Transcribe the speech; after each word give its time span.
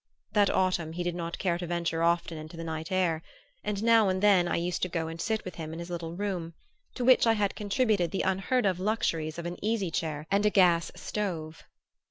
That 0.33 0.49
autumn 0.49 0.93
he 0.93 1.03
did 1.03 1.13
not 1.13 1.37
care 1.37 1.59
to 1.59 1.67
venture 1.67 2.01
often 2.01 2.35
into 2.35 2.57
the 2.57 2.63
night 2.63 2.91
air, 2.91 3.21
and 3.63 3.83
now 3.83 4.09
and 4.09 4.19
then 4.19 4.47
I 4.47 4.55
used 4.55 4.81
to 4.81 4.89
go 4.89 5.07
and 5.07 5.21
sit 5.21 5.45
with 5.45 5.53
him 5.57 5.73
in 5.73 5.77
his 5.77 5.91
little 5.91 6.15
room, 6.15 6.55
to 6.95 7.05
which 7.05 7.27
I 7.27 7.33
had 7.33 7.55
contributed 7.55 8.09
the 8.09 8.23
unheard 8.23 8.65
of 8.65 8.79
luxuries 8.79 9.37
of 9.37 9.45
an 9.45 9.63
easy 9.63 9.91
chair 9.91 10.25
and 10.31 10.43
a 10.43 10.49
gas 10.49 10.91
stove. 10.95 11.65